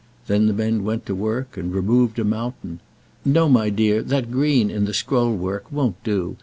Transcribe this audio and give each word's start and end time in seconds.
Then 0.25 0.47
the 0.47 0.53
men 0.53 0.83
went 0.83 1.05
to 1.05 1.13
work 1.13 1.57
and 1.57 1.71
removed 1.75 2.17
a 2.17 2.23
mountain. 2.23 2.79
"No, 3.23 3.47
my 3.47 3.69
dear, 3.69 4.01
that 4.01 4.31
green 4.31 4.71
in 4.71 4.85
the 4.85 4.95
scroll 4.95 5.35
work 5.35 5.71
won't 5.71 6.03
do. 6.03 6.37